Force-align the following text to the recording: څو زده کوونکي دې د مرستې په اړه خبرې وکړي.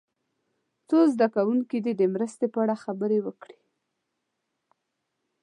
څو 0.87 0.97
زده 1.13 1.27
کوونکي 1.35 1.77
دې 1.85 1.93
د 1.97 2.01
مرستې 2.13 2.45
په 2.53 2.59
اړه 2.63 2.75
خبرې 2.83 3.19
وکړي. 3.23 3.57